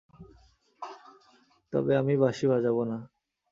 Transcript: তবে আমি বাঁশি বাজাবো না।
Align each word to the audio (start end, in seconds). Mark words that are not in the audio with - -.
তবে 1.73 1.91
আমি 1.97 2.13
বাঁশি 2.17 2.45
বাজাবো 2.47 2.81
না। 2.85 2.97